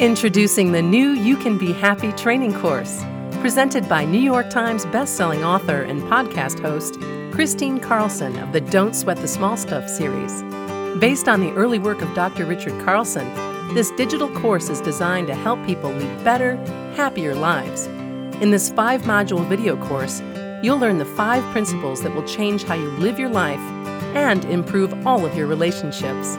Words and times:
Introducing 0.00 0.72
the 0.72 0.82
new 0.82 1.12
You 1.12 1.38
Can 1.38 1.56
Be 1.56 1.72
Happy 1.72 2.12
training 2.12 2.52
course, 2.52 3.02
presented 3.40 3.88
by 3.88 4.04
New 4.04 4.20
York 4.20 4.50
Times 4.50 4.84
bestselling 4.84 5.42
author 5.42 5.80
and 5.80 6.02
podcast 6.02 6.60
host 6.60 7.00
Kristine 7.30 7.80
Carlson 7.82 8.38
of 8.40 8.52
the 8.52 8.60
Don't 8.60 8.94
Sweat 8.94 9.16
the 9.16 9.26
Small 9.26 9.56
Stuff 9.56 9.88
series. 9.88 10.42
Based 11.00 11.30
on 11.30 11.40
the 11.40 11.50
early 11.52 11.78
work 11.78 12.02
of 12.02 12.12
Dr. 12.14 12.44
Richard 12.44 12.78
Carlson, 12.84 13.26
this 13.72 13.90
digital 13.92 14.28
course 14.28 14.68
is 14.68 14.82
designed 14.82 15.28
to 15.28 15.34
help 15.34 15.64
people 15.64 15.90
lead 15.90 16.22
better, 16.22 16.56
happier 16.94 17.34
lives. 17.34 17.86
In 18.42 18.50
this 18.50 18.68
five 18.68 19.00
module 19.04 19.48
video 19.48 19.82
course, 19.86 20.20
you'll 20.62 20.78
learn 20.78 20.98
the 20.98 21.06
five 21.06 21.42
principles 21.52 22.02
that 22.02 22.14
will 22.14 22.26
change 22.28 22.64
how 22.64 22.74
you 22.74 22.90
live 22.98 23.18
your 23.18 23.30
life 23.30 23.60
and 24.14 24.44
improve 24.44 25.06
all 25.06 25.24
of 25.24 25.34
your 25.34 25.46
relationships. 25.46 26.36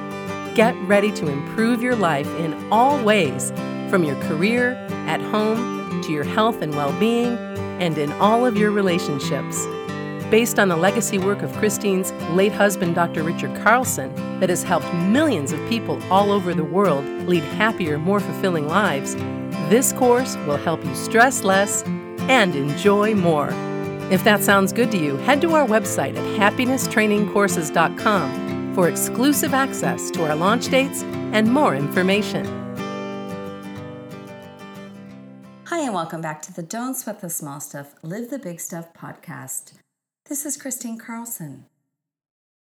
Get 0.58 0.76
ready 0.88 1.12
to 1.12 1.28
improve 1.28 1.84
your 1.84 1.96
life 1.96 2.28
in 2.40 2.56
all 2.72 3.00
ways, 3.04 3.52
from 3.92 4.04
your 4.04 4.16
career, 4.24 4.72
at 5.06 5.22
home, 5.22 6.02
to 6.02 6.12
your 6.12 6.24
health 6.24 6.64
and 6.64 6.76
well 6.76 7.00
being, 7.00 7.38
and 7.80 7.96
in 7.96 8.12
all 8.14 8.44
of 8.44 8.58
your 8.58 8.72
relationships. 8.72 9.68
Based 10.32 10.58
on 10.58 10.70
the 10.70 10.76
legacy 10.76 11.20
work 11.20 11.44
of 11.44 11.52
Kristine's 11.52 12.12
late 12.32 12.54
husband, 12.54 12.96
Dr. 12.96 13.22
Richard 13.22 13.56
Carlson, 13.62 14.12
that 14.40 14.50
has 14.50 14.64
helped 14.64 14.92
millions 14.96 15.52
of 15.52 15.60
people 15.70 16.02
all 16.12 16.32
over 16.32 16.56
the 16.56 16.64
world 16.64 17.06
lead 17.28 17.44
happier, 17.44 18.00
more 18.00 18.20
fulfilling 18.20 18.68
lives, 18.68 19.14
this 19.70 19.94
course 19.94 20.36
will 20.48 20.58
help 20.58 20.84
you 20.84 20.96
stress 20.96 21.44
less 21.44 21.84
and 22.30 22.56
enjoy 22.56 23.14
more. 23.14 23.50
If 24.10 24.24
that 24.24 24.42
sounds 24.42 24.74
good 24.74 24.90
to 24.90 24.98
you, 24.98 25.18
head 25.18 25.40
to 25.42 25.54
our 25.54 25.68
website 25.68 26.18
at 26.18 26.40
happiness.trainingcourses.com 26.40 28.47
for 28.78 28.90
exclusive 28.90 29.56
access 29.56 30.12
to 30.12 30.24
our 30.24 30.36
launch 30.36 30.70
dates 30.70 31.02
and 31.34 31.52
more 31.52 31.76
information. 31.76 32.46
Hi, 35.66 35.80
and 35.80 35.96
welcome 35.96 36.22
back 36.22 36.44
to 36.44 36.54
the 36.54 36.62
Don't 36.62 36.94
Sweat 36.94 37.20
the 37.20 37.28
Small 37.32 37.60
Stuff, 37.60 37.96
Live 38.04 38.30
the 38.30 38.38
Big 38.38 38.60
Stuff 38.60 38.94
podcast. 38.94 39.74
This 40.30 40.46
is 40.46 40.60
Kristine 40.60 41.00
Carlson. 41.00 41.66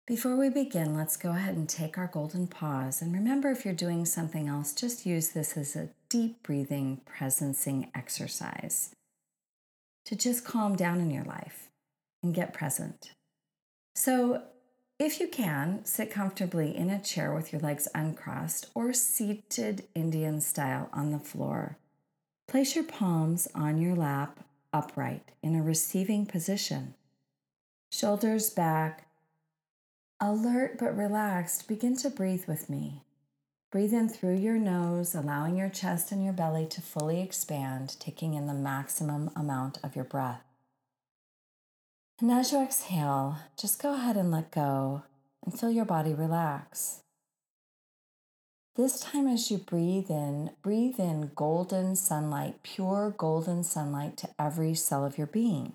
Before 0.08 0.34
we 0.34 0.48
begin, 0.48 0.96
let's 0.96 1.16
go 1.16 1.30
ahead 1.30 1.54
and 1.54 1.68
take 1.68 1.96
our 1.96 2.08
golden 2.08 2.48
pause. 2.48 3.00
And 3.00 3.14
remember, 3.14 3.52
if 3.52 3.64
you're 3.64 3.72
doing 3.72 4.04
something 4.04 4.48
else, 4.48 4.72
just 4.72 5.06
use 5.06 5.28
this 5.28 5.56
as 5.56 5.76
a 5.76 5.90
deep 6.08 6.42
breathing, 6.42 7.00
presencing 7.06 7.90
exercise 7.94 8.90
to 10.06 10.16
just 10.16 10.44
calm 10.44 10.74
down 10.74 11.00
in 11.00 11.12
your 11.12 11.22
life 11.22 11.68
and 12.24 12.34
get 12.34 12.52
present. 12.52 13.12
So, 13.94 14.42
if 15.02 15.18
you 15.18 15.26
can, 15.26 15.84
sit 15.84 16.10
comfortably 16.10 16.76
in 16.76 16.88
a 16.88 17.02
chair 17.02 17.34
with 17.34 17.52
your 17.52 17.60
legs 17.60 17.88
uncrossed 17.94 18.70
or 18.74 18.92
seated 18.92 19.84
Indian 19.94 20.40
style 20.40 20.88
on 20.92 21.10
the 21.10 21.18
floor. 21.18 21.76
Place 22.46 22.76
your 22.76 22.84
palms 22.84 23.48
on 23.54 23.80
your 23.80 23.96
lap 23.96 24.44
upright 24.72 25.32
in 25.42 25.56
a 25.56 25.62
receiving 25.62 26.24
position. 26.24 26.94
Shoulders 27.90 28.48
back. 28.50 29.06
Alert 30.20 30.78
but 30.78 30.96
relaxed, 30.96 31.66
begin 31.66 31.96
to 31.96 32.08
breathe 32.08 32.46
with 32.46 32.70
me. 32.70 33.02
Breathe 33.72 33.92
in 33.92 34.08
through 34.08 34.36
your 34.36 34.58
nose, 34.58 35.14
allowing 35.14 35.56
your 35.56 35.68
chest 35.68 36.12
and 36.12 36.22
your 36.22 36.32
belly 36.32 36.66
to 36.66 36.80
fully 36.80 37.20
expand, 37.20 37.96
taking 37.98 38.34
in 38.34 38.46
the 38.46 38.54
maximum 38.54 39.30
amount 39.34 39.78
of 39.82 39.96
your 39.96 40.04
breath. 40.04 40.51
And 42.22 42.30
as 42.30 42.52
you 42.52 42.62
exhale, 42.62 43.38
just 43.58 43.82
go 43.82 43.94
ahead 43.94 44.16
and 44.16 44.30
let 44.30 44.52
go 44.52 45.02
and 45.44 45.58
feel 45.58 45.72
your 45.72 45.84
body 45.84 46.14
relax. 46.14 47.00
This 48.76 49.00
time, 49.00 49.26
as 49.26 49.50
you 49.50 49.58
breathe 49.58 50.08
in, 50.08 50.50
breathe 50.62 51.00
in 51.00 51.32
golden 51.34 51.96
sunlight, 51.96 52.62
pure 52.62 53.12
golden 53.18 53.64
sunlight 53.64 54.16
to 54.18 54.28
every 54.38 54.72
cell 54.72 55.04
of 55.04 55.18
your 55.18 55.26
being, 55.26 55.72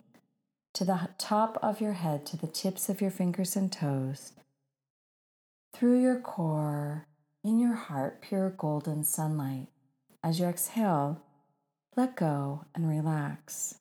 to 0.73 0.85
the 0.85 1.09
top 1.17 1.59
of 1.61 1.81
your 1.81 1.93
head, 1.93 2.25
to 2.27 2.37
the 2.37 2.47
tips 2.47 2.87
of 2.87 3.01
your 3.01 3.11
fingers 3.11 3.57
and 3.57 3.69
toes, 3.69 4.31
through 5.73 6.01
your 6.01 6.21
core, 6.21 7.07
in 7.43 7.59
your 7.59 7.75
heart, 7.75 8.21
pure 8.21 8.51
golden 8.51 9.03
sunlight. 9.03 9.67
As 10.23 10.39
you 10.39 10.45
exhale, 10.45 11.21
let 11.97 12.15
go 12.15 12.63
and 12.73 12.87
relax. 12.87 13.79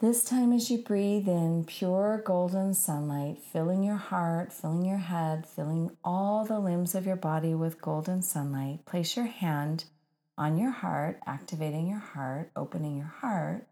This 0.00 0.22
time, 0.22 0.52
as 0.52 0.70
you 0.70 0.78
breathe 0.78 1.26
in 1.26 1.64
pure 1.64 2.22
golden 2.24 2.72
sunlight, 2.72 3.38
filling 3.42 3.82
your 3.82 3.96
heart, 3.96 4.52
filling 4.52 4.84
your 4.84 4.98
head, 4.98 5.44
filling 5.44 5.90
all 6.04 6.44
the 6.44 6.60
limbs 6.60 6.94
of 6.94 7.04
your 7.04 7.16
body 7.16 7.52
with 7.52 7.82
golden 7.82 8.22
sunlight, 8.22 8.86
place 8.86 9.16
your 9.16 9.26
hand 9.26 9.86
on 10.36 10.56
your 10.56 10.70
heart, 10.70 11.18
activating 11.26 11.88
your 11.88 11.98
heart, 11.98 12.52
opening 12.54 12.96
your 12.96 13.12
heart, 13.22 13.66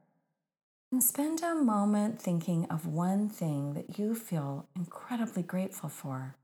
and 0.90 1.00
spend 1.00 1.44
a 1.44 1.54
moment 1.54 2.20
thinking 2.20 2.64
of 2.64 2.86
one 2.86 3.28
thing 3.28 3.74
that 3.74 3.96
you 3.96 4.12
feel 4.12 4.66
incredibly 4.74 5.44
grateful 5.44 5.88
for. 5.88 6.34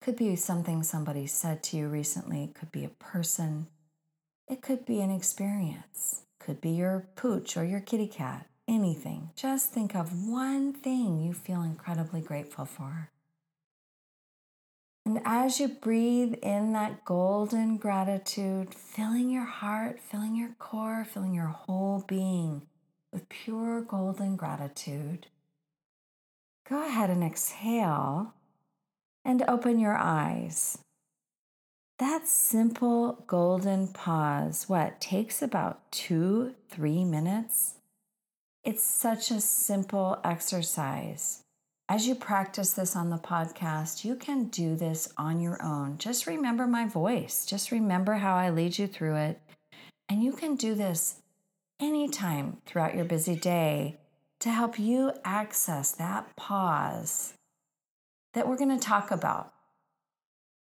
Could 0.00 0.16
be 0.16 0.34
something 0.34 0.82
somebody 0.82 1.26
said 1.26 1.62
to 1.64 1.76
you 1.76 1.88
recently, 1.88 2.44
it 2.44 2.54
could 2.54 2.72
be 2.72 2.86
a 2.86 2.88
person, 2.88 3.66
it 4.48 4.62
could 4.62 4.86
be 4.86 5.02
an 5.02 5.10
experience. 5.10 6.22
Could 6.48 6.62
be 6.62 6.70
your 6.70 7.06
pooch 7.14 7.58
or 7.58 7.64
your 7.64 7.80
kitty 7.80 8.06
cat, 8.06 8.46
anything. 8.66 9.32
Just 9.36 9.70
think 9.70 9.94
of 9.94 10.26
one 10.26 10.72
thing 10.72 11.20
you 11.20 11.34
feel 11.34 11.60
incredibly 11.62 12.22
grateful 12.22 12.64
for. 12.64 13.10
And 15.04 15.20
as 15.26 15.60
you 15.60 15.68
breathe 15.68 16.36
in 16.42 16.72
that 16.72 17.04
golden 17.04 17.76
gratitude, 17.76 18.74
filling 18.74 19.28
your 19.28 19.44
heart, 19.44 20.00
filling 20.00 20.36
your 20.36 20.54
core, 20.58 21.04
filling 21.04 21.34
your 21.34 21.48
whole 21.48 22.02
being 22.08 22.62
with 23.12 23.28
pure 23.28 23.82
golden 23.82 24.36
gratitude, 24.36 25.26
go 26.66 26.82
ahead 26.82 27.10
and 27.10 27.22
exhale 27.22 28.32
and 29.22 29.44
open 29.46 29.78
your 29.78 29.98
eyes. 29.98 30.78
That 31.98 32.28
simple 32.28 33.24
golden 33.26 33.88
pause, 33.88 34.68
what 34.68 35.00
takes 35.00 35.42
about 35.42 35.90
two, 35.90 36.54
three 36.70 37.04
minutes? 37.04 37.74
It's 38.62 38.84
such 38.84 39.32
a 39.32 39.40
simple 39.40 40.20
exercise. 40.22 41.42
As 41.88 42.06
you 42.06 42.14
practice 42.14 42.70
this 42.70 42.94
on 42.94 43.10
the 43.10 43.18
podcast, 43.18 44.04
you 44.04 44.14
can 44.14 44.44
do 44.44 44.76
this 44.76 45.12
on 45.16 45.40
your 45.40 45.60
own. 45.60 45.98
Just 45.98 46.28
remember 46.28 46.68
my 46.68 46.86
voice, 46.86 47.44
just 47.44 47.72
remember 47.72 48.14
how 48.14 48.36
I 48.36 48.50
lead 48.50 48.78
you 48.78 48.86
through 48.86 49.16
it. 49.16 49.40
And 50.08 50.22
you 50.22 50.30
can 50.30 50.54
do 50.54 50.76
this 50.76 51.16
anytime 51.80 52.58
throughout 52.64 52.94
your 52.94 53.06
busy 53.06 53.34
day 53.34 53.96
to 54.38 54.50
help 54.50 54.78
you 54.78 55.14
access 55.24 55.90
that 55.90 56.36
pause 56.36 57.34
that 58.34 58.46
we're 58.46 58.56
going 58.56 58.78
to 58.78 58.86
talk 58.86 59.10
about 59.10 59.52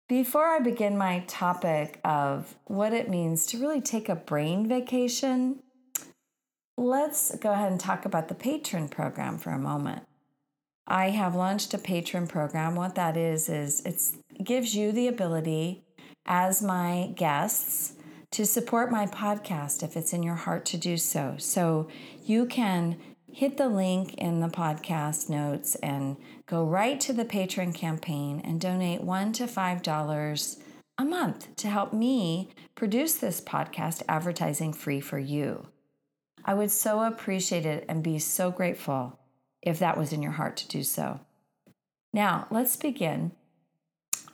before 0.09 0.47
I 0.47 0.59
begin 0.59 0.97
my 0.97 1.23
topic 1.27 2.01
of 2.03 2.55
what 2.65 2.93
it 2.93 3.09
means 3.09 3.45
to 3.45 3.59
really 3.59 3.79
take 3.79 4.09
a 4.09 4.15
brain 4.15 4.67
vacation, 4.67 5.59
let's 6.77 7.33
go 7.37 7.51
ahead 7.53 7.71
and 7.71 7.79
talk 7.79 8.05
about 8.05 8.27
the 8.27 8.35
Patreon 8.35 8.89
program 8.89 9.37
for 9.37 9.51
a 9.51 9.59
moment. 9.59 10.03
I 10.87 11.11
have 11.11 11.35
launched 11.35 11.75
a 11.75 11.77
Patreon 11.77 12.27
program. 12.27 12.73
What 12.73 12.95
that 12.95 13.15
is 13.15 13.47
is 13.47 13.81
it 13.85 14.43
gives 14.43 14.75
you 14.75 14.91
the 14.91 15.07
ability 15.07 15.83
as 16.25 16.63
my 16.63 17.13
guests 17.15 17.93
to 18.31 18.47
support 18.47 18.91
my 18.91 19.05
podcast 19.05 19.83
if 19.83 19.95
it's 19.95 20.13
in 20.13 20.23
your 20.23 20.35
heart 20.35 20.65
to 20.65 20.77
do 20.77 20.97
so. 20.97 21.35
So 21.37 21.87
you 22.25 22.47
can 22.47 22.97
hit 23.31 23.57
the 23.57 23.69
link 23.69 24.13
in 24.15 24.39
the 24.39 24.47
podcast 24.47 25.29
notes 25.29 25.75
and 25.75 26.17
go 26.45 26.63
right 26.63 26.99
to 27.01 27.13
the 27.13 27.25
Patreon 27.25 27.73
campaign 27.73 28.41
and 28.43 28.59
donate 28.59 29.01
one 29.01 29.33
to 29.33 29.47
five 29.47 29.81
dollars 29.81 30.57
a 30.97 31.05
month 31.05 31.55
to 31.55 31.69
help 31.69 31.93
me 31.93 32.49
produce 32.75 33.15
this 33.15 33.39
podcast 33.39 34.03
advertising 34.09 34.73
free 34.73 34.99
for 34.99 35.17
you. 35.17 35.67
I 36.43 36.53
would 36.53 36.71
so 36.71 37.03
appreciate 37.03 37.65
it 37.65 37.85
and 37.87 38.03
be 38.03 38.19
so 38.19 38.51
grateful 38.51 39.17
if 39.61 39.79
that 39.79 39.97
was 39.97 40.11
in 40.11 40.21
your 40.21 40.33
heart 40.33 40.57
to 40.57 40.67
do 40.67 40.83
so. 40.83 41.21
Now, 42.13 42.47
let's 42.49 42.75
begin. 42.75 43.31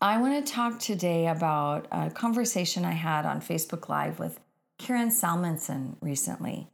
I 0.01 0.19
want 0.19 0.45
to 0.45 0.53
talk 0.53 0.79
today 0.79 1.27
about 1.27 1.87
a 1.91 2.09
conversation 2.09 2.85
I 2.85 2.91
had 2.91 3.25
on 3.25 3.41
Facebook 3.41 3.89
Live 3.89 4.19
with 4.19 4.39
Karen 4.77 5.09
Salmansohn 5.09 5.97
recently. 6.01 6.69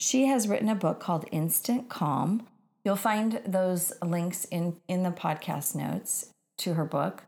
She 0.00 0.26
has 0.26 0.48
written 0.48 0.70
a 0.70 0.74
book 0.74 0.98
called 0.98 1.26
Instant 1.30 1.90
Calm. 1.90 2.46
You'll 2.84 2.96
find 2.96 3.40
those 3.46 3.92
links 4.02 4.46
in, 4.46 4.78
in 4.88 5.02
the 5.02 5.10
podcast 5.10 5.74
notes 5.74 6.30
to 6.58 6.74
her 6.74 6.86
book. 6.86 7.24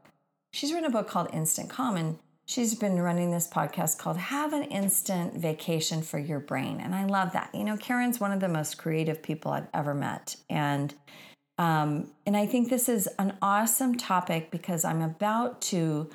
She's 0.54 0.72
written 0.72 0.88
a 0.88 0.92
book 0.92 1.06
called 1.06 1.28
Instant 1.34 1.68
Calm, 1.68 1.96
and 1.96 2.18
she's 2.46 2.74
been 2.74 2.98
running 2.98 3.30
this 3.30 3.46
podcast 3.46 3.98
called 3.98 4.16
Have 4.16 4.54
an 4.54 4.64
Instant 4.64 5.34
Vacation 5.34 6.00
for 6.00 6.18
Your 6.18 6.40
Brain. 6.40 6.80
And 6.80 6.94
I 6.94 7.04
love 7.04 7.32
that. 7.34 7.54
You 7.54 7.64
know, 7.64 7.76
Karen's 7.76 8.18
one 8.18 8.32
of 8.32 8.40
the 8.40 8.48
most 8.48 8.78
creative 8.78 9.22
people 9.22 9.52
I've 9.52 9.68
ever 9.74 9.94
met. 9.94 10.36
And 10.48 10.94
um, 11.58 12.10
and 12.26 12.34
I 12.34 12.46
think 12.46 12.70
this 12.70 12.88
is 12.88 13.06
an 13.18 13.36
awesome 13.42 13.96
topic 13.96 14.50
because 14.50 14.84
I'm 14.84 15.02
about 15.02 15.60
to 15.62 16.08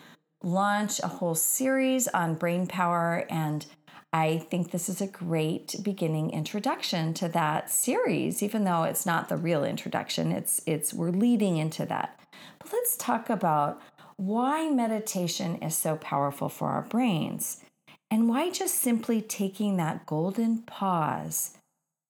launch 0.43 0.99
a 0.99 1.07
whole 1.07 1.35
series 1.35 2.07
on 2.07 2.33
brain 2.33 2.65
power 2.65 3.25
and 3.29 3.65
I 4.13 4.37
think 4.37 4.71
this 4.71 4.87
is 4.87 5.01
a 5.01 5.07
great 5.07 5.75
beginning 5.83 6.31
introduction 6.31 7.13
to 7.15 7.27
that 7.29 7.69
series, 7.69 8.41
even 8.41 8.63
though 8.63 8.83
it's 8.83 9.05
not 9.05 9.29
the 9.29 9.37
real 9.37 9.63
introduction. 9.63 10.31
It's 10.31 10.61
it's 10.65 10.93
we're 10.93 11.11
leading 11.11 11.57
into 11.57 11.85
that. 11.85 12.19
But 12.59 12.71
let's 12.71 12.95
talk 12.95 13.29
about 13.29 13.81
why 14.15 14.69
meditation 14.69 15.57
is 15.57 15.75
so 15.77 15.97
powerful 15.97 16.49
for 16.49 16.69
our 16.69 16.83
brains 16.83 17.63
and 18.09 18.29
why 18.29 18.49
just 18.49 18.75
simply 18.75 19.21
taking 19.21 19.77
that 19.77 20.05
golden 20.05 20.59
pause 20.63 21.57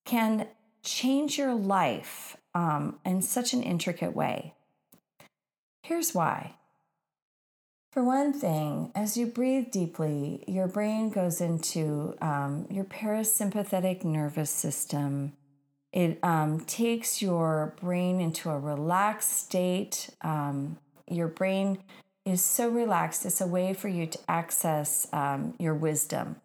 can 0.05 0.47
change 0.83 1.37
your 1.37 1.53
life 1.53 2.37
um, 2.53 2.99
in 3.03 3.21
such 3.21 3.53
an 3.53 3.63
intricate 3.63 4.15
way. 4.15 4.53
Here's 5.83 6.13
why. 6.13 6.56
For 7.97 8.03
one 8.03 8.31
thing, 8.31 8.91
as 8.93 9.17
you 9.17 9.25
breathe 9.25 9.71
deeply, 9.71 10.43
your 10.45 10.67
brain 10.67 11.09
goes 11.09 11.41
into 11.41 12.15
um, 12.21 12.67
your 12.69 12.83
parasympathetic 12.83 14.03
nervous 14.03 14.51
system. 14.51 15.33
It 15.91 16.19
um, 16.21 16.59
takes 16.59 17.23
your 17.23 17.73
brain 17.81 18.21
into 18.21 18.51
a 18.51 18.59
relaxed 18.59 19.31
state. 19.31 20.11
Um, 20.21 20.77
your 21.09 21.27
brain 21.27 21.79
is 22.23 22.39
so 22.39 22.69
relaxed, 22.69 23.25
it's 23.25 23.41
a 23.41 23.47
way 23.47 23.73
for 23.73 23.87
you 23.87 24.05
to 24.05 24.19
access 24.29 25.07
um, 25.11 25.55
your 25.57 25.73
wisdom. 25.73 26.35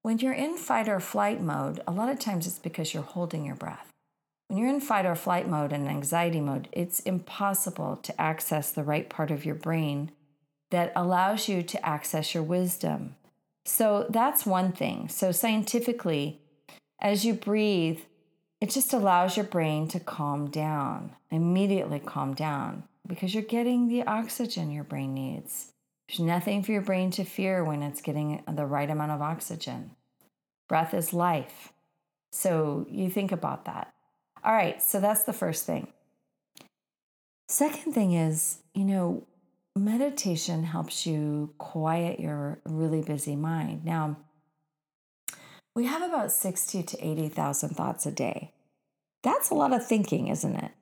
When 0.00 0.16
you're 0.16 0.32
in 0.32 0.56
fight 0.56 0.88
or 0.88 1.00
flight 1.00 1.42
mode, 1.42 1.82
a 1.86 1.92
lot 1.92 2.08
of 2.08 2.18
times 2.18 2.46
it's 2.46 2.58
because 2.58 2.94
you're 2.94 3.02
holding 3.02 3.44
your 3.44 3.56
breath. 3.56 3.92
When 4.48 4.58
you're 4.58 4.70
in 4.70 4.80
fight 4.80 5.04
or 5.04 5.14
flight 5.14 5.46
mode 5.46 5.74
and 5.74 5.88
anxiety 5.88 6.40
mode, 6.40 6.68
it's 6.72 7.00
impossible 7.00 7.96
to 7.96 8.18
access 8.18 8.70
the 8.70 8.82
right 8.82 9.10
part 9.10 9.30
of 9.30 9.44
your 9.44 9.56
brain 9.56 10.10
that 10.70 10.92
allows 10.96 11.48
you 11.48 11.62
to 11.62 11.86
access 11.86 12.34
your 12.34 12.42
wisdom. 12.42 13.16
So 13.64 14.06
that's 14.08 14.46
one 14.46 14.72
thing. 14.72 15.08
So, 15.08 15.32
scientifically, 15.32 16.40
as 17.00 17.24
you 17.24 17.34
breathe, 17.34 18.00
it 18.60 18.70
just 18.70 18.92
allows 18.92 19.36
your 19.36 19.44
brain 19.44 19.88
to 19.88 20.00
calm 20.00 20.50
down, 20.50 21.12
immediately 21.30 21.98
calm 21.98 22.34
down, 22.34 22.84
because 23.06 23.34
you're 23.34 23.42
getting 23.42 23.88
the 23.88 24.04
oxygen 24.04 24.70
your 24.70 24.84
brain 24.84 25.14
needs. 25.14 25.72
There's 26.08 26.20
nothing 26.20 26.62
for 26.62 26.72
your 26.72 26.82
brain 26.82 27.10
to 27.12 27.24
fear 27.24 27.64
when 27.64 27.82
it's 27.82 28.00
getting 28.00 28.42
the 28.50 28.66
right 28.66 28.88
amount 28.88 29.10
of 29.10 29.20
oxygen. 29.20 29.90
Breath 30.68 30.94
is 30.94 31.12
life. 31.12 31.72
So, 32.32 32.86
you 32.88 33.10
think 33.10 33.32
about 33.32 33.64
that. 33.64 33.92
All 34.44 34.54
right, 34.54 34.80
so 34.80 35.00
that's 35.00 35.24
the 35.24 35.32
first 35.32 35.66
thing. 35.66 35.88
Second 37.48 37.92
thing 37.92 38.12
is, 38.12 38.58
you 38.74 38.84
know, 38.84 39.26
meditation 39.76 40.64
helps 40.64 41.06
you 41.06 41.52
quiet 41.58 42.18
your 42.18 42.58
really 42.64 43.02
busy 43.02 43.36
mind. 43.36 43.84
Now, 43.84 44.16
we 45.74 45.84
have 45.86 46.02
about 46.02 46.32
60 46.32 46.82
to 46.82 47.06
80,000 47.06 47.70
thoughts 47.70 48.06
a 48.06 48.10
day. 48.10 48.52
That's 49.22 49.50
a 49.50 49.54
lot 49.54 49.74
of 49.74 49.86
thinking, 49.86 50.28
isn't 50.28 50.56
it? 50.56 50.72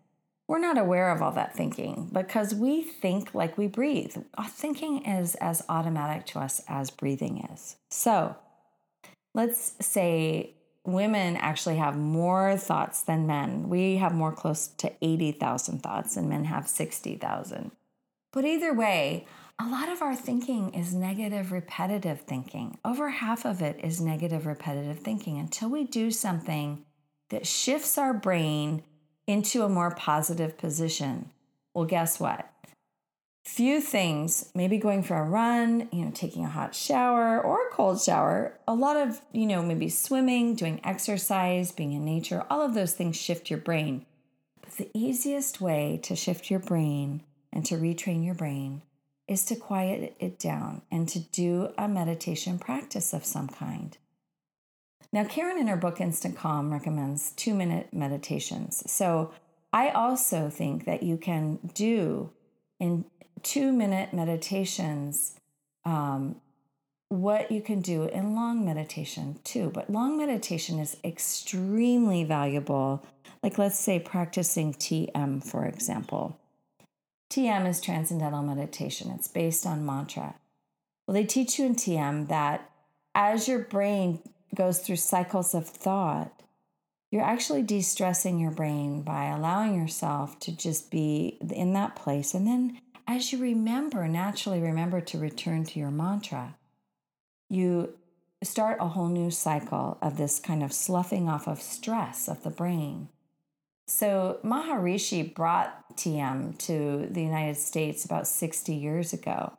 We're 0.47 0.59
not 0.59 0.79
aware 0.79 1.11
of 1.11 1.23
all 1.23 1.33
that 1.33 1.57
thinking 1.57 2.11
because 2.13 2.55
we 2.55 2.83
think 2.83 3.35
like 3.35 3.57
we 3.57 3.67
breathe. 3.67 4.17
Our 4.37 4.47
thinking 4.47 5.05
is 5.05 5.35
as 5.37 5.65
automatic 5.69 6.27
to 6.27 6.39
us 6.39 6.61
as 6.69 6.91
breathing 6.91 7.49
is. 7.53 7.77
So, 7.91 8.37
let's 9.35 9.75
say 9.81 10.55
women 10.85 11.37
actually 11.37 11.77
have 11.77 11.97
more 11.97 12.57
thoughts 12.59 13.03
than 13.03 13.27
men. 13.27 13.69
We 13.71 13.97
have 13.97 14.15
more 14.15 14.33
close 14.33 14.69
to 14.69 14.93
80,000 15.01 15.83
thoughts, 15.83 16.17
and 16.17 16.29
men 16.29 16.45
have 16.45 16.69
60,000. 16.69 17.71
But 18.35 18.45
either 18.45 18.75
way, 18.75 19.27
a 19.61 19.69
lot 19.69 19.89
of 19.89 20.03
our 20.03 20.17
thinking 20.17 20.75
is 20.75 20.93
negative, 20.93 21.53
repetitive 21.53 22.23
thinking. 22.23 22.79
Over 22.85 23.09
half 23.09 23.47
of 23.47 23.63
it 23.63 23.79
is 23.81 24.01
negative, 24.01 24.45
repetitive 24.45 24.99
thinking 24.99 25.39
until 25.39 25.69
we 25.71 25.85
do 25.85 26.11
something 26.11 26.85
that 27.31 27.47
shifts 27.47 27.97
our 27.97 28.13
brain 28.13 28.83
into 29.29 29.63
a 29.63 29.69
more 29.69 29.93
positive 29.93 30.59
position. 30.59 31.31
Well, 31.75 31.85
guess 31.85 32.19
what? 32.19 32.51
Few 33.45 33.81
things, 33.81 34.51
maybe 34.53 34.79
going 34.79 35.05
for 35.05 35.17
a 35.17 35.23
run, 35.23 35.89
you 35.93 36.05
know, 36.05 36.11
taking 36.13 36.45
a 36.45 36.49
hot 36.49 36.75
shower 36.75 37.41
or 37.41 37.69
a 37.69 37.71
cold 37.71 38.03
shower, 38.03 38.59
a 38.67 38.75
lot 38.75 38.97
of, 38.97 39.21
you 39.31 39.47
know, 39.47 39.63
maybe 39.63 39.89
swimming, 39.89 40.57
doing 40.57 40.81
exercise, 40.83 41.71
being 41.71 41.93
in 41.93 42.05
nature, 42.05 42.45
all 42.51 42.63
of 42.63 42.75
those 42.75 42.95
things 42.95 43.17
shift 43.17 43.49
your 43.49 43.61
brain. 43.61 44.05
But 44.61 44.73
the 44.73 44.91
easiest 44.93 45.61
way 45.61 46.01
to 46.03 46.17
shift 46.17 46.51
your 46.51 46.59
brain 46.59 47.23
and 47.55 47.65
to 47.65 47.77
retrain 47.77 48.25
your 48.25 48.35
brain 48.35 48.83
is 49.27 49.45
to 49.47 49.57
quiet 49.57 50.15
it 50.19 50.39
down 50.39 50.83
and 50.91 51.09
to 51.09 51.21
do 51.21 51.73
a 51.79 51.89
meditation 51.89 52.59
practice 52.59 53.15
of 53.15 53.25
some 53.25 53.49
kind. 53.49 53.97
Now, 55.13 55.25
Karen 55.25 55.59
in 55.59 55.69
her 55.69 55.77
book 55.77 56.01
Instant 56.01 56.37
Calm 56.37 56.73
recommends 56.73 57.31
two 57.33 57.55
minute 57.55 57.95
meditations. 57.95 58.83
So 58.91 59.33
I 59.73 59.91
also 59.91 60.51
think 60.51 60.85
that 60.85 61.03
you 61.05 61.17
can 61.17 61.61
do 61.73 62.31
in 62.81 63.05
two 63.43 63.73
minute 63.73 64.13
meditations 64.13 65.39
um, 65.85 66.41
what 67.09 67.53
you 67.53 67.63
can 67.63 67.81
do 67.81 68.05
in 68.05 68.35
long 68.35 68.65
meditation 68.65 69.39
too. 69.45 69.71
But 69.73 69.89
long 69.89 70.19
meditation 70.19 70.81
is 70.81 70.97
extremely 71.05 72.25
valuable. 72.25 73.07
Like, 73.43 73.57
let's 73.57 73.79
say, 73.79 74.01
practicing 74.01 74.75
TM, 74.75 75.45
for 75.45 75.65
example. 75.67 76.39
TM 77.35 77.69
is 77.69 77.81
Transcendental 77.81 78.45
Meditation, 78.45 79.11
it's 79.11 79.27
based 79.27 79.67
on 79.67 79.85
mantra. 79.85 80.37
Well, 81.05 81.15
they 81.15 81.25
teach 81.25 81.59
you 81.59 81.67
in 81.67 81.75
TM 81.75 82.29
that 82.29 82.71
as 83.13 83.49
your 83.49 83.59
brain 83.59 84.21
goes 84.55 84.79
through 84.79 84.97
cycles 84.97 85.53
of 85.53 85.69
thought, 85.69 86.33
you're 87.11 87.25
actually 87.25 87.63
de 87.63 87.81
stressing 87.81 88.39
your 88.39 88.53
brain 88.53 89.03
by 89.03 89.25
allowing 89.25 89.75
yourself 89.75 90.39
to 90.41 90.57
just 90.57 90.93
be 90.93 91.37
in 91.51 91.73
that 91.73 91.97
place. 91.97 92.35
And 92.35 92.47
then 92.47 92.79
as 93.09 93.33
you 93.33 93.39
remember, 93.41 94.07
naturally 94.07 94.61
remember 94.61 95.01
to 95.01 95.19
return 95.19 95.65
to 95.65 95.81
your 95.81 95.91
mantra, 95.91 96.55
you 97.51 97.95
start 98.45 98.79
a 98.79 98.87
whole 98.87 99.09
new 99.09 99.33
cycle 99.33 99.99
of 100.01 100.19
this 100.19 100.39
kind 100.39 100.63
of 100.63 100.73
sloughing 100.73 101.29
off 101.29 101.49
of 101.49 101.61
stress 101.61 102.29
of 102.29 102.45
the 102.45 102.51
brain. 102.51 103.09
So 103.87 104.39
Maharishi 104.43 105.35
brought 105.35 105.97
TM 105.97 106.57
to 106.59 107.07
the 107.11 107.23
United 107.23 107.57
States 107.57 108.05
about 108.05 108.27
60 108.27 108.75
years 108.75 109.13
ago 109.13 109.57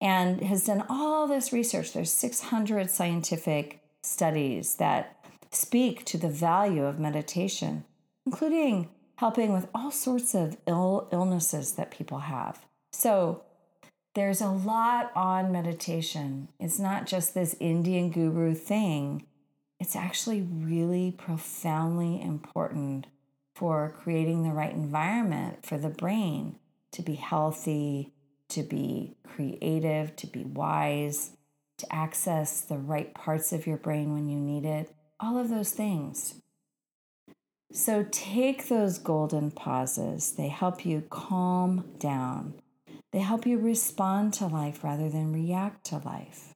and 0.00 0.42
has 0.42 0.66
done 0.66 0.84
all 0.88 1.26
this 1.26 1.52
research. 1.52 1.92
There's 1.92 2.12
600 2.12 2.90
scientific 2.90 3.80
studies 4.02 4.76
that 4.76 5.26
speak 5.50 6.04
to 6.04 6.18
the 6.18 6.28
value 6.28 6.84
of 6.84 6.98
meditation, 6.98 7.84
including 8.26 8.90
helping 9.16 9.52
with 9.52 9.68
all 9.74 9.90
sorts 9.90 10.34
of 10.34 10.58
ill 10.66 11.08
illnesses 11.10 11.72
that 11.72 11.90
people 11.90 12.18
have. 12.18 12.66
So 12.92 13.42
there's 14.14 14.42
a 14.42 14.50
lot 14.50 15.12
on 15.14 15.50
meditation. 15.50 16.48
It's 16.60 16.78
not 16.78 17.06
just 17.06 17.34
this 17.34 17.56
Indian 17.58 18.10
guru 18.10 18.54
thing. 18.54 19.26
It's 19.80 19.96
actually 19.96 20.42
really 20.42 21.10
profoundly 21.10 22.20
important 22.20 23.06
for 23.56 23.94
creating 23.98 24.42
the 24.42 24.52
right 24.52 24.74
environment 24.74 25.64
for 25.64 25.78
the 25.78 25.88
brain 25.88 26.58
to 26.92 27.00
be 27.00 27.14
healthy, 27.14 28.12
to 28.50 28.62
be 28.62 29.16
creative, 29.26 30.14
to 30.16 30.26
be 30.26 30.44
wise, 30.44 31.30
to 31.78 31.90
access 31.90 32.60
the 32.60 32.76
right 32.76 33.14
parts 33.14 33.54
of 33.54 33.66
your 33.66 33.78
brain 33.78 34.12
when 34.12 34.28
you 34.28 34.38
need 34.38 34.66
it, 34.66 34.94
all 35.18 35.38
of 35.38 35.48
those 35.48 35.70
things. 35.70 36.34
So 37.72 38.06
take 38.10 38.68
those 38.68 38.98
golden 38.98 39.50
pauses. 39.50 40.32
They 40.32 40.48
help 40.48 40.84
you 40.84 41.04
calm 41.08 41.94
down. 41.98 42.54
They 43.12 43.20
help 43.20 43.46
you 43.46 43.58
respond 43.58 44.34
to 44.34 44.46
life 44.46 44.84
rather 44.84 45.08
than 45.08 45.32
react 45.32 45.84
to 45.86 45.96
life. 45.96 46.52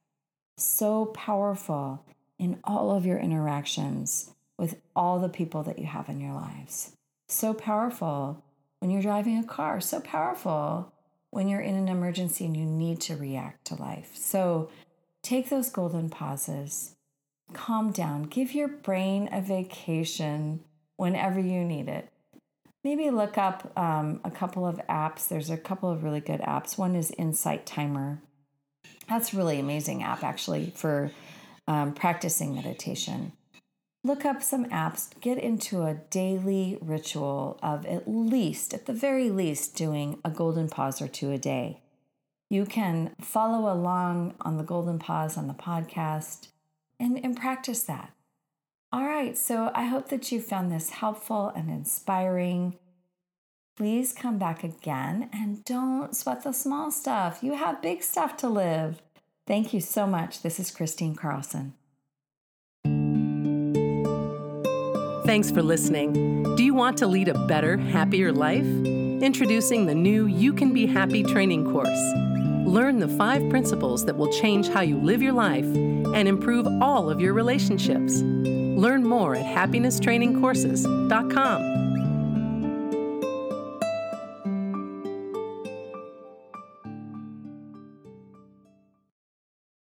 So 0.55 1.05
powerful 1.07 2.05
in 2.37 2.59
all 2.63 2.91
of 2.91 3.07
your 3.07 3.17
interactions 3.17 4.35
with 4.61 4.79
all 4.95 5.17
the 5.17 5.27
people 5.27 5.63
that 5.63 5.79
you 5.79 5.87
have 5.87 6.07
in 6.07 6.21
your 6.21 6.35
lives. 6.35 6.91
So 7.27 7.51
powerful 7.51 8.45
when 8.79 8.91
you're 8.91 9.01
driving 9.01 9.39
a 9.39 9.43
car, 9.43 9.81
so 9.81 9.99
powerful 9.99 10.93
when 11.31 11.47
you're 11.47 11.61
in 11.61 11.73
an 11.73 11.87
emergency 11.87 12.45
and 12.45 12.55
you 12.55 12.65
need 12.65 13.01
to 13.01 13.15
react 13.15 13.65
to 13.65 13.75
life. 13.75 14.11
So 14.13 14.69
take 15.23 15.49
those 15.49 15.71
golden 15.71 16.11
pauses, 16.11 16.93
calm 17.53 17.91
down, 17.91 18.25
give 18.25 18.53
your 18.53 18.67
brain 18.67 19.29
a 19.31 19.41
vacation 19.41 20.59
whenever 20.95 21.39
you 21.39 21.63
need 21.63 21.89
it. 21.89 22.09
Maybe 22.83 23.09
look 23.09 23.39
up 23.39 23.75
um, 23.75 24.21
a 24.23 24.29
couple 24.29 24.67
of 24.67 24.79
apps. 24.87 25.27
There's 25.27 25.49
a 25.49 25.57
couple 25.57 25.89
of 25.89 26.03
really 26.03 26.19
good 26.19 26.41
apps. 26.41 26.77
One 26.77 26.95
is 26.95 27.09
Insight 27.17 27.65
Timer. 27.65 28.21
That's 29.09 29.33
really 29.33 29.59
amazing 29.59 30.03
app 30.03 30.23
actually 30.23 30.71
for 30.75 31.11
um, 31.67 31.95
practicing 31.95 32.53
meditation. 32.53 33.31
Look 34.03 34.25
up 34.25 34.41
some 34.41 34.65
apps, 34.65 35.09
get 35.21 35.37
into 35.37 35.83
a 35.83 35.93
daily 36.09 36.79
ritual 36.81 37.59
of 37.61 37.85
at 37.85 38.07
least, 38.07 38.73
at 38.73 38.87
the 38.87 38.93
very 38.93 39.29
least, 39.29 39.75
doing 39.75 40.19
a 40.25 40.31
golden 40.31 40.69
pause 40.69 41.01
or 41.03 41.07
two 41.07 41.31
a 41.31 41.37
day. 41.37 41.81
You 42.49 42.65
can 42.65 43.13
follow 43.21 43.71
along 43.71 44.33
on 44.41 44.57
the 44.57 44.63
golden 44.63 44.97
pause 44.97 45.37
on 45.37 45.47
the 45.47 45.53
podcast 45.53 46.47
and, 46.99 47.23
and 47.23 47.37
practice 47.37 47.83
that. 47.83 48.11
All 48.91 49.05
right, 49.05 49.37
so 49.37 49.71
I 49.75 49.85
hope 49.85 50.09
that 50.09 50.31
you 50.31 50.41
found 50.41 50.71
this 50.71 50.89
helpful 50.89 51.49
and 51.55 51.69
inspiring. 51.69 52.77
Please 53.77 54.13
come 54.13 54.39
back 54.39 54.63
again 54.63 55.29
and 55.31 55.63
don't 55.63 56.15
sweat 56.15 56.43
the 56.43 56.53
small 56.53 56.89
stuff. 56.89 57.39
You 57.43 57.53
have 57.53 57.83
big 57.83 58.01
stuff 58.01 58.35
to 58.37 58.49
live. 58.49 59.01
Thank 59.45 59.73
you 59.73 59.79
so 59.79 60.07
much. 60.07 60.41
This 60.41 60.59
is 60.59 60.71
Kristine 60.71 61.15
Carlson. 61.15 61.75
Thanks 65.31 65.49
for 65.49 65.63
listening. 65.63 66.11
Do 66.57 66.63
you 66.63 66.73
want 66.73 66.97
to 66.97 67.07
lead 67.07 67.29
a 67.29 67.47
better, 67.47 67.77
happier 67.77 68.33
life? 68.33 68.65
Introducing 68.65 69.85
the 69.85 69.95
new 69.95 70.25
You 70.25 70.51
Can 70.51 70.73
Be 70.73 70.85
Happy 70.85 71.23
training 71.23 71.71
course. 71.71 72.01
Learn 72.67 72.99
the 72.99 73.07
five 73.07 73.49
principles 73.49 74.03
that 74.07 74.17
will 74.17 74.29
change 74.41 74.67
how 74.67 74.81
you 74.81 74.97
live 74.97 75.21
your 75.21 75.31
life 75.31 75.63
and 75.63 76.27
improve 76.27 76.67
all 76.81 77.09
of 77.09 77.21
your 77.21 77.31
relationships. 77.31 78.21
Learn 78.21 79.05
more 79.05 79.37
at 79.37 79.45
happinesstrainingcourses.com. 79.45 81.80